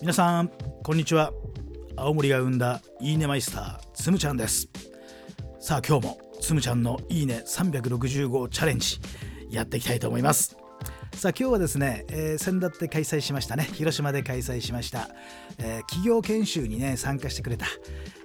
[0.00, 0.48] 皆さん
[0.84, 1.32] こんにちは。
[1.96, 4.68] 青森が生んだいいねマイスターつむちゃんです。
[5.58, 9.00] さあ今日もつむちゃんのいいね365チャレンジ
[9.50, 10.56] やっていきたいと思います。
[11.14, 13.64] さあ今日はですね、えー、先だって開催しましたね。
[13.72, 15.08] 広島で開催しました、
[15.58, 17.66] えー、企業研修にね参加してくれた、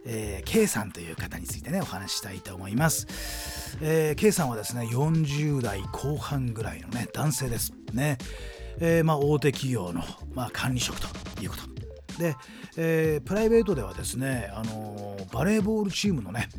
[0.05, 7.73] えー、K さんという方についてねお話したいと思います、えー、K さんはですね40代後半ぐらいのね男性です。
[7.93, 8.19] ね。
[8.79, 10.03] えー、まあ、大手企業の、
[10.33, 11.07] まあ、管理職と
[11.43, 12.35] いうことで、
[12.77, 16.49] えー、プライベートではですね、あのー、バレーボールチームのね、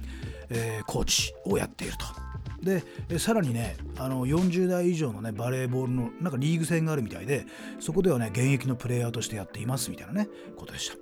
[0.51, 2.25] えー、コーチをやっていると。
[2.65, 2.83] で
[3.19, 7.45] さらにねあの40代以上のねバレーボールのなんかリーグ戦があるみたいで
[7.79, 10.97] そこではね現役のプレイヤーとしてやっていますみたいなねことでした。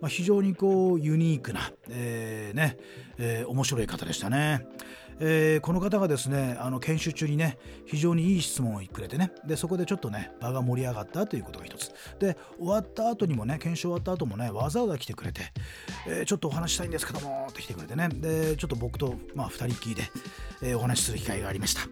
[0.00, 2.76] まあ、非常にこうユニークな、えー、ね、
[3.18, 4.66] えー、面白い方でしたね。
[5.18, 11.90] えー、この方がですねあの研修中にね非常にいい質問をくれてねでそこでちょっとね場が盛り上がったということが一つ。
[12.18, 15.52] で終わった後にもね研修終わった後もねわざわざ来てくれて、
[16.06, 20.02] えー、ちょっとお話したいんですけどもって来てくれてねでちょっと僕と、まあ、2人きりで、
[20.62, 21.82] えー、お話しする機会がありました。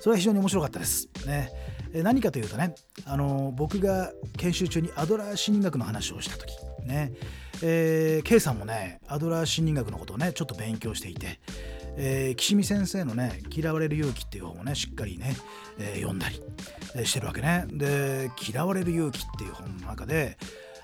[0.00, 1.08] それは非常に面白かったです。
[1.26, 1.50] ね。
[1.94, 2.74] 何かというとね
[3.06, 6.52] あの僕が研修中にアドラー心理学の話をした時
[6.84, 7.12] ね。
[7.62, 11.40] えー、K さんもねアドラー心理学のことをねちょっと勉強していて
[12.00, 15.36] えー、岸見先生のね「嫌われる勇気」っていう本をねしっかりね、
[15.78, 16.40] えー、読んだり、
[16.94, 17.64] えー、してるわけね。
[17.68, 20.38] で「嫌われる勇気」っていう本の中で、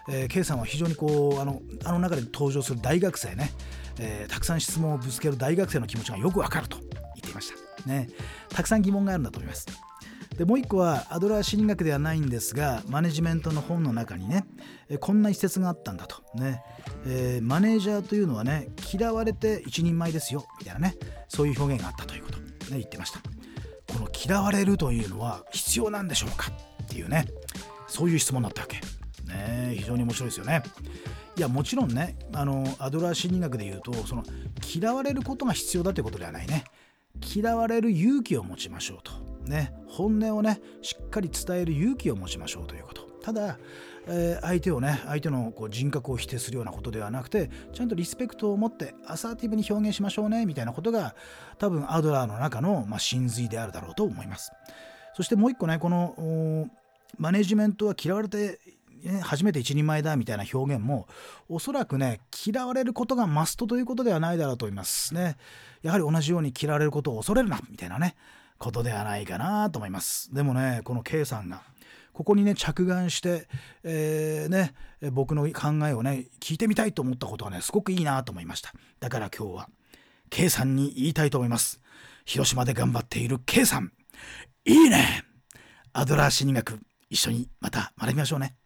[0.09, 3.53] えー、K さんは非常にこうあのあの中で登場する大学生ね、
[4.01, 7.89] えー、たくさん質問をぶつける大学生の気持ちがよくわかると言っていました。
[7.89, 8.09] ね、
[8.49, 9.67] たくさん疑問があるんだと思います。
[10.37, 14.47] でもう一個はアドラー心理学ではないんですがマネジメントの本の中にね
[15.01, 16.23] こんな一節があったんだと。
[16.35, 16.63] ね、
[17.07, 20.97] えー、マネージャーというのはね嫌われて一人前ですよみたいなね
[21.29, 23.21] そういう表現があったということ、ね、言ってました。
[23.93, 26.51] この嫌われるというのは必要なんでしょうか
[26.83, 27.27] っていうね
[27.87, 28.81] そういう質問だったわけ。
[29.27, 30.63] ね非常に面白いですよね。
[31.37, 34.25] いやもちろんねあのアドラー心理学で言うとその
[34.75, 36.65] 嫌われることが必要だということではないね。
[37.35, 39.24] 嫌われる勇気を持ちましょうと。
[39.45, 43.03] ね本音をねしっかり伝える勇気を持ちましょうということ。
[43.23, 43.59] ただ、
[44.07, 51.15] えー、相手をね相手のこう人格を否定するようなことではなくてちゃんとリスペクトを持ってアサーティブに表現しましょうねみたいなことが
[51.57, 54.53] 多分アドラーの中の、まあ、真髄であるだろうと思います。
[55.15, 56.69] そしてもう一個ねこの
[57.17, 58.61] マネジメントは嫌われて
[59.23, 61.07] 初めて一人前だみたいな表現も
[61.49, 65.15] おそらくね嫌われることがマストということではないだろうと思います。
[65.15, 65.37] ね。
[65.83, 68.17] やはり同じように嫌われることを恐れるなみたいなね。
[68.59, 70.35] ことではないかなと思います。
[70.35, 71.63] でもね、この K さんが、
[72.13, 73.49] ここにね、着眼して、
[73.83, 74.75] えー、ね、
[75.13, 78.73] 僕の考えをね、聞いてみたいと思ったことはね、すごくいいなと思いました。
[79.01, 79.69] だから今日は、
[80.31, 81.81] K さんに言いたいと思います。
[82.25, 83.93] 広島で頑張っている K さん、
[84.65, 85.25] いいね
[85.93, 88.57] アドラー心理学、一緒にまた学びましょうね。